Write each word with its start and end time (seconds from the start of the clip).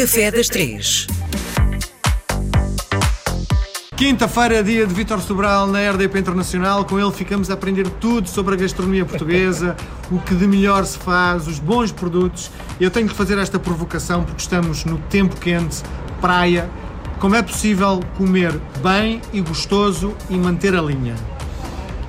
Café 0.00 0.30
das 0.30 0.48
Três. 0.48 1.06
Quinta-feira, 3.98 4.64
dia 4.64 4.86
de 4.86 4.94
Vítor 4.94 5.20
Sobral 5.20 5.66
na 5.66 5.90
RDP 5.90 6.20
Internacional. 6.20 6.86
Com 6.86 6.98
ele 6.98 7.12
ficamos 7.12 7.50
a 7.50 7.52
aprender 7.52 7.86
tudo 7.86 8.26
sobre 8.26 8.54
a 8.54 8.56
gastronomia 8.56 9.04
portuguesa, 9.04 9.76
o 10.10 10.18
que 10.18 10.34
de 10.34 10.46
melhor 10.46 10.86
se 10.86 10.96
faz, 10.96 11.46
os 11.46 11.58
bons 11.58 11.92
produtos. 11.92 12.50
Eu 12.80 12.90
tenho 12.90 13.08
que 13.08 13.14
fazer 13.14 13.36
esta 13.36 13.58
provocação 13.58 14.24
porque 14.24 14.40
estamos 14.40 14.86
no 14.86 14.96
tempo 14.96 15.36
quente, 15.36 15.82
praia. 16.18 16.70
Como 17.18 17.34
é 17.34 17.42
possível 17.42 18.00
comer 18.16 18.58
bem 18.82 19.20
e 19.34 19.42
gostoso 19.42 20.16
e 20.30 20.38
manter 20.38 20.74
a 20.74 20.80
linha? 20.80 21.14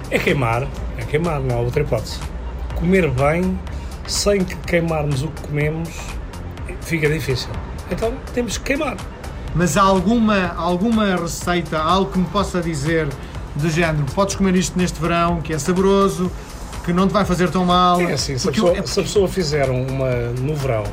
É 0.09 0.17
queimar, 0.17 0.65
é 0.97 1.03
queimar, 1.03 1.41
não 1.41 1.57
há 1.57 1.59
outra 1.59 1.83
hipótese. 1.83 2.21
Comer 2.73 3.11
bem, 3.11 3.59
sem 4.07 4.45
que 4.45 4.55
queimarmos 4.55 5.23
o 5.23 5.27
que 5.27 5.41
comemos, 5.41 5.89
fica 6.79 7.09
difícil. 7.09 7.49
Então 7.91 8.13
temos 8.33 8.57
que 8.57 8.63
queimar. 8.63 8.97
Mas 9.54 9.75
há 9.75 9.81
alguma, 9.81 10.54
alguma 10.55 11.15
receita, 11.15 11.77
algo 11.77 12.11
que 12.11 12.19
me 12.19 12.25
possa 12.25 12.61
dizer 12.61 13.07
do 13.55 13.69
género, 13.69 14.05
podes 14.15 14.36
comer 14.36 14.55
isto 14.55 14.77
neste 14.79 14.99
verão, 14.99 15.41
que 15.41 15.54
é 15.54 15.59
saboroso, 15.59 16.32
que 16.85 16.93
não 16.93 17.05
te 17.07 17.11
vai 17.11 17.25
fazer 17.25 17.49
tão 17.49 17.65
mal? 17.65 17.99
É 17.99 18.13
assim, 18.13 18.37
se 18.37 18.47
a, 18.47 18.51
pessoa, 18.51 18.71
eu- 18.73 18.82
é- 18.82 18.85
se 18.87 18.99
a 18.99 19.04
pessoa 19.04 19.27
fizer 19.27 19.69
uma, 19.69 20.09
no 20.39 20.55
verão 20.55 20.83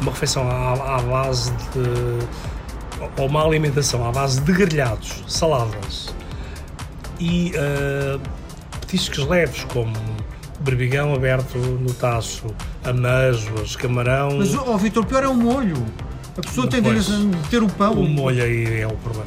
uma 0.00 0.12
refeição 0.12 0.46
à, 0.50 0.96
à 0.96 1.00
base 1.00 1.50
de. 1.72 3.08
ou 3.18 3.26
uma 3.28 3.42
alimentação 3.42 4.06
à 4.06 4.12
base 4.12 4.42
de 4.42 4.52
grelhados, 4.52 5.24
saladas 5.26 6.14
e 7.18 7.52
ah, 7.56 8.18
petiscos 8.80 9.26
leves 9.26 9.64
como 9.72 9.94
berbigão 10.60 11.14
aberto 11.14 11.56
no 11.56 11.94
tacho, 11.94 12.44
amêijoas, 12.84 13.74
camarão. 13.76 14.36
Mas, 14.36 14.54
oh, 14.54 14.76
Vitor, 14.76 15.06
pior 15.06 15.22
é 15.24 15.28
o 15.28 15.34
molho. 15.34 15.82
A 16.38 16.40
pessoa 16.42 16.66
tem 16.68 16.82
de 16.82 16.90
meter 16.90 17.62
o 17.62 17.66
pão. 17.68 17.92
O 17.94 18.08
molho 18.08 18.42
aí 18.42 18.80
é 18.80 18.86
o 18.86 18.92
problema. 18.96 19.26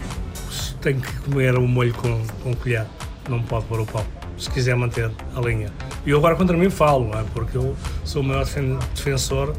Tem 0.82 1.00
que 1.00 1.12
comer 1.22 1.56
o 1.58 1.68
molho 1.68 1.94
com, 1.94 2.22
com 2.44 2.54
colher, 2.56 2.86
não 3.28 3.42
pode 3.42 3.66
pôr 3.66 3.82
o 3.82 3.86
pão, 3.86 4.06
se 4.38 4.50
quiser 4.50 4.76
manter 4.76 5.12
a 5.36 5.42
linha. 5.42 5.70
E 6.06 6.12
eu 6.12 6.18
agora 6.20 6.36
contra 6.36 6.56
mim 6.56 6.70
falo, 6.70 7.10
não 7.10 7.20
é? 7.20 7.24
porque 7.34 7.58
eu 7.58 7.76
sou 8.06 8.22
o 8.22 8.26
maior 8.26 8.46
defen- 8.46 8.78
defensor 8.96 9.54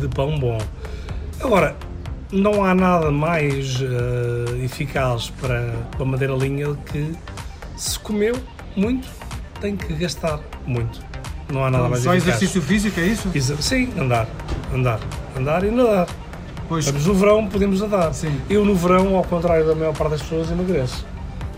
de 0.00 0.08
pão 0.08 0.38
bom. 0.38 0.58
Agora, 1.42 1.76
não 2.32 2.64
há 2.64 2.74
nada 2.74 3.10
mais 3.10 3.78
eh, 3.82 4.64
eficaz 4.64 5.30
para, 5.40 5.72
para 5.96 6.04
manter 6.06 6.30
a 6.30 6.34
linha 6.34 6.74
que 6.90 7.12
se 7.76 7.98
comeu 7.98 8.34
muito, 8.74 9.06
tem 9.60 9.76
que 9.76 9.92
gastar 9.94 10.40
muito. 10.66 11.00
Não 11.52 11.62
há 11.64 11.70
nada 11.70 11.88
mais 11.90 12.02
Só 12.02 12.14
eficaz. 12.14 12.36
exercício 12.36 12.62
físico, 12.62 12.98
é 13.00 13.06
isso? 13.06 13.28
Exa- 13.34 13.60
Sim, 13.60 13.92
andar, 13.98 14.26
andar, 14.72 14.98
andar 15.36 15.62
e 15.64 15.70
nadar. 15.70 16.06
Pois, 16.68 16.84
Estamos 16.86 17.06
no 17.06 17.14
verão, 17.14 17.46
podemos 17.46 17.80
nadar. 17.80 18.12
Sim. 18.14 18.40
Eu 18.48 18.64
no 18.64 18.74
verão, 18.74 19.16
ao 19.16 19.24
contrário 19.24 19.66
da 19.66 19.74
maior 19.74 19.94
parte 19.94 20.12
das 20.12 20.22
pessoas, 20.22 20.50
emagreço. 20.50 21.06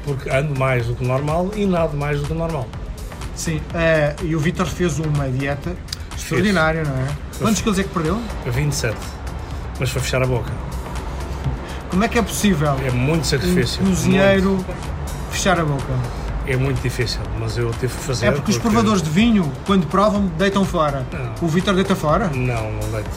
Porque 0.04 0.28
ando 0.30 0.58
mais 0.58 0.86
do 0.86 0.94
que 0.94 1.04
normal 1.04 1.50
e 1.54 1.64
nado 1.66 1.96
mais 1.96 2.20
do 2.20 2.26
que 2.26 2.34
normal. 2.34 2.66
sim. 3.34 3.60
Eh, 3.74 4.14
e 4.22 4.34
o 4.36 4.40
Vitor 4.40 4.66
fez 4.66 4.98
uma 4.98 5.28
dieta 5.28 5.74
extraordinária, 6.16 6.82
não 6.84 6.94
é? 6.96 7.06
Quantos 7.38 7.60
quilos 7.60 7.78
é 7.78 7.82
que 7.82 7.88
perdeu? 7.90 8.18
27. 8.46 8.96
Mas 9.78 9.90
foi 9.90 10.00
fechar 10.02 10.22
a 10.22 10.26
boca. 10.26 10.50
Como 11.90 12.02
é 12.04 12.08
que 12.08 12.18
é 12.18 12.22
possível 12.22 12.74
É 12.84 12.90
muito 12.90 13.22
um 13.22 13.24
sacrifício. 13.24 13.82
cozinheiro 13.84 14.64
fechar 15.30 15.58
a 15.60 15.64
boca? 15.64 15.84
Muito- 15.92 16.26
é 16.48 16.56
muito 16.56 16.80
difícil, 16.82 17.20
mas 17.40 17.56
eu 17.58 17.70
tive 17.72 17.92
que 17.94 18.02
fazer. 18.04 18.26
É 18.26 18.30
porque 18.30 18.50
os 18.52 18.58
provadores 18.58 19.02
de 19.02 19.10
vinho, 19.10 19.50
quando 19.66 19.86
provam, 19.86 20.26
deitam 20.38 20.64
fora. 20.64 21.04
Não. 21.12 21.46
O 21.46 21.48
Vitor 21.48 21.74
deita 21.74 21.94
fora? 21.96 22.28
Não, 22.28 22.70
não 22.72 22.90
deito. 22.92 23.10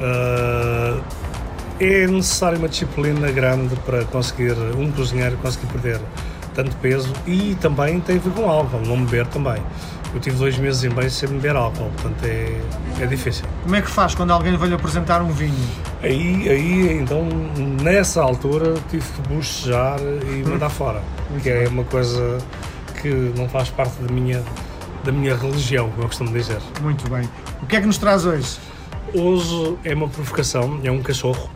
Ah, 0.00 1.00
é 1.78 2.06
necessário 2.06 2.58
uma 2.58 2.68
disciplina 2.68 3.30
grande 3.30 3.76
para 3.76 4.04
conseguir, 4.06 4.54
um 4.78 4.90
cozinheiro 4.92 5.36
conseguir 5.38 5.66
perder 5.66 6.00
tanto 6.54 6.74
peso 6.76 7.12
e 7.26 7.54
também 7.60 8.00
tem 8.00 8.16
a 8.16 8.18
ver 8.18 8.30
com 8.30 8.48
álcool, 8.48 8.80
não 8.86 9.04
beber 9.04 9.26
também. 9.26 9.62
Eu 10.14 10.20
tive 10.20 10.36
dois 10.36 10.56
meses 10.56 10.82
em 10.84 10.88
bem 10.88 11.10
sem 11.10 11.28
beber 11.28 11.54
álcool, 11.54 11.90
portanto 11.90 12.24
é, 12.24 12.58
é 13.00 13.06
difícil. 13.06 13.44
Como 13.62 13.76
é 13.76 13.82
que 13.82 13.90
faz 13.90 14.14
quando 14.14 14.30
alguém 14.30 14.56
vai 14.56 14.68
lhe 14.68 14.74
apresentar 14.74 15.20
um 15.20 15.28
vinho? 15.28 15.54
Aí, 16.02 16.48
aí, 16.48 16.98
então, 16.98 17.28
nessa 17.82 18.22
altura, 18.22 18.74
tive 18.88 19.04
que 19.04 19.28
bocejar 19.28 19.98
e 20.00 20.48
mandar 20.48 20.70
fora, 20.70 21.02
que 21.42 21.50
é 21.50 21.68
uma 21.68 21.84
coisa 21.84 22.38
que 23.02 23.10
não 23.36 23.46
faz 23.50 23.68
parte 23.68 24.00
da 24.02 24.10
minha, 24.10 24.42
da 25.04 25.12
minha 25.12 25.36
religião, 25.36 25.90
como 25.90 26.04
eu 26.04 26.06
costumo 26.08 26.32
dizer. 26.32 26.58
Muito 26.80 27.10
bem. 27.10 27.28
O 27.60 27.66
que 27.66 27.76
é 27.76 27.80
que 27.80 27.86
nos 27.86 27.98
traz 27.98 28.24
hoje? 28.24 28.56
Hoje 29.14 29.76
é 29.84 29.94
uma 29.94 30.08
provocação, 30.08 30.80
é 30.82 30.90
um 30.90 31.02
cachorro, 31.02 31.50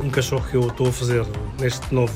um 0.00 0.10
cachorro 0.10 0.44
que 0.50 0.56
eu 0.56 0.66
estou 0.68 0.88
a 0.88 0.92
fazer 0.92 1.24
neste 1.60 1.94
novo 1.94 2.14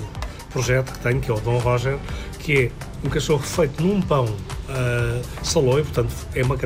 projeto 0.51 0.93
que 0.93 0.99
tenho, 1.01 1.21
que 1.21 1.31
é 1.31 1.35
o 1.35 1.41
Dom 1.41 1.59
Roger, 1.59 1.99
que 2.39 2.65
é 2.65 2.71
um 3.07 3.11
cachorro 3.11 3.43
feito 3.43 3.83
num 3.83 4.01
pão 4.01 4.25
uh, 4.25 5.23
saloio, 5.45 5.85
portanto 5.85 6.13
é, 6.35 6.43
uma, 6.43 6.57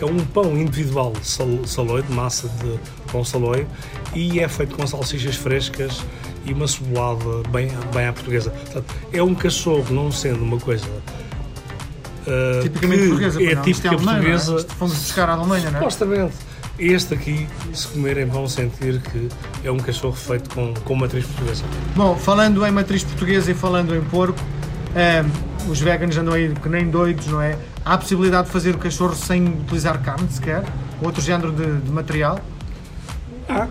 é 0.00 0.04
um 0.04 0.24
pão 0.26 0.56
individual 0.56 1.12
sal- 1.22 1.66
saloio, 1.66 2.04
de 2.04 2.12
massa 2.12 2.48
de 2.48 2.78
pão 3.10 3.24
saloio, 3.24 3.66
e 4.14 4.40
é 4.40 4.48
feito 4.48 4.76
com 4.76 4.86
salsichas 4.86 5.36
frescas 5.36 6.02
e 6.44 6.52
uma 6.52 6.68
cebolada 6.68 7.42
bem, 7.50 7.68
bem 7.92 8.06
à 8.06 8.12
portuguesa. 8.12 8.50
Portanto, 8.50 8.94
é 9.12 9.22
um 9.22 9.34
cachorro, 9.34 9.92
não 9.92 10.12
sendo 10.12 10.42
uma 10.42 10.58
coisa 10.58 10.86
uh, 10.86 12.62
Tipicamente 12.62 13.08
portuguesa, 13.08 13.42
é 13.42 13.54
não? 13.54 13.64
Isto 13.64 13.82
típica 13.82 13.88
é? 13.88 13.98
portuguesa. 13.98 14.56
Isto 14.56 14.74
Fomos 14.76 14.94
buscar 14.94 15.28
a 15.28 15.32
Alemanha, 15.32 15.70
não 15.70 15.78
é? 15.78 15.82
Supostamente. 15.82 16.34
Este 16.78 17.14
aqui, 17.14 17.48
se 17.72 17.88
comerem, 17.88 18.26
vão 18.26 18.46
sentir 18.46 19.00
que 19.00 19.28
é 19.64 19.70
um 19.70 19.78
cachorro 19.78 20.14
feito 20.14 20.50
com, 20.54 20.74
com 20.74 20.94
matriz 20.94 21.24
portuguesa. 21.24 21.64
Bom, 21.94 22.14
falando 22.16 22.64
em 22.66 22.70
matriz 22.70 23.02
portuguesa 23.02 23.50
e 23.50 23.54
falando 23.54 23.94
em 23.96 24.02
porco, 24.02 24.38
eh, 24.94 25.24
os 25.68 25.80
veganos 25.80 26.16
andam 26.18 26.34
aí 26.34 26.52
que 26.54 26.68
nem 26.68 26.88
doidos, 26.90 27.26
não 27.28 27.40
é? 27.40 27.56
Há 27.84 27.94
a 27.94 27.98
possibilidade 27.98 28.46
de 28.48 28.52
fazer 28.52 28.74
o 28.74 28.78
cachorro 28.78 29.14
sem 29.14 29.46
utilizar 29.48 30.02
carne 30.02 30.28
sequer? 30.30 30.64
Outro 31.00 31.22
género 31.22 31.50
de, 31.50 31.80
de 31.80 31.90
material? 31.90 32.38
Ah, 33.48 33.68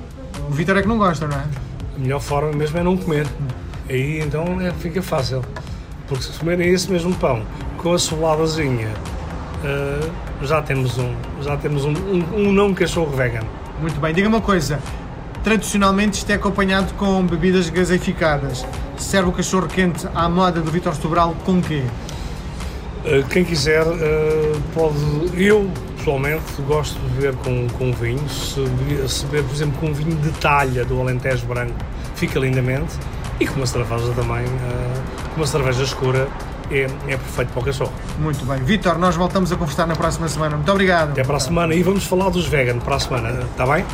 O 0.48 0.52
Vitor 0.52 0.78
é 0.78 0.82
que 0.82 0.88
não 0.88 0.98
gosta, 0.98 1.28
não 1.28 1.38
é? 1.38 1.44
a 1.96 2.00
melhor 2.00 2.20
forma 2.20 2.52
mesmo 2.54 2.78
é 2.78 2.84
não 2.84 2.98
comer. 2.98 3.26
Aí 3.88 4.20
então 4.20 4.60
é, 4.62 4.72
fica 4.74 5.02
fácil. 5.02 5.44
Porque 6.08 6.24
se 6.24 6.32
comerem 6.40 6.70
esse 6.74 6.92
mesmo 6.92 7.14
pão 7.16 7.44
com 7.78 7.94
a 7.94 8.00
ceboladazinha, 8.00 8.90
ah, 9.64 10.10
já 10.44 10.62
temos 10.62 10.98
um, 10.98 11.14
já 11.42 11.56
temos 11.58 11.86
um, 11.86 11.92
um, 11.92 12.24
um 12.38 12.52
não 12.52 12.74
cachorro 12.74 13.16
vegan. 13.16 13.44
Muito 13.80 14.00
bem. 14.00 14.14
Diga 14.14 14.28
uma 14.28 14.42
coisa. 14.42 14.80
Tradicionalmente 15.44 16.18
isto 16.18 16.30
é 16.32 16.34
acompanhado 16.36 16.94
com 16.96 17.24
bebidas 17.26 17.70
gaseificadas. 17.70 18.66
Serve 18.98 19.30
o 19.30 19.32
cachorro 19.32 19.68
quente 19.68 20.08
à 20.16 20.28
moda 20.28 20.62
do 20.62 20.72
Vitor 20.72 20.96
Sobral 20.96 21.36
com 21.46 21.62
quê? 21.62 21.84
Uh, 23.06 23.24
quem 23.30 23.44
quiser 23.46 23.86
uh, 23.86 24.62
pode. 24.74 24.96
Eu, 25.36 25.70
pessoalmente, 25.98 26.44
gosto 26.68 27.00
de 27.00 27.08
beber 27.10 27.36
com, 27.36 27.68
com 27.78 27.92
vinho. 27.92 28.28
Se, 28.28 28.60
be- 28.62 29.08
se 29.08 29.26
beber, 29.26 29.44
por 29.44 29.54
exemplo, 29.54 29.78
com 29.80 29.94
vinho 29.94 30.16
de 30.16 30.30
talha 30.40 30.84
do 30.84 31.00
Alentejo 31.00 31.46
Branco, 31.46 31.76
fica 32.16 32.40
lindamente. 32.40 32.96
E 33.40 33.46
com 33.46 33.58
uma 33.58 33.68
cerveja 33.68 34.12
também, 34.16 34.46
uh, 34.46 35.02
uma 35.36 35.46
cerveja 35.46 35.84
escura, 35.84 36.28
é, 36.72 36.84
é 36.84 37.18
perfeito 37.18 37.50
para 37.52 37.62
o 37.62 37.66
cachorro. 37.66 37.94
Muito 38.20 38.46
bem. 38.46 38.58
Vitor, 38.64 38.98
nós 38.98 39.16
voltamos 39.16 39.52
a 39.52 39.56
conversar 39.56 39.88
na 39.88 39.96
próxima 39.96 40.28
semana. 40.28 40.56
Muito 40.56 40.72
obrigado. 40.72 41.12
Até 41.12 41.24
para 41.24 41.38
a 41.38 41.40
semana 41.40 41.74
e 41.74 41.84
vamos 41.84 42.06
falar 42.06 42.30
dos 42.30 42.48
vegan 42.48 42.80
para 42.80 42.96
a 42.96 43.00
semana, 43.00 43.30
está 43.52 43.66
bem? 43.66 43.86